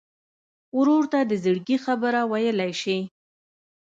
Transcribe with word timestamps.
ورور 0.77 1.03
ته 1.11 1.19
د 1.29 1.31
زړګي 1.43 1.77
خبره 1.85 2.21
ویلی 2.31 2.71
شې. 2.81 2.97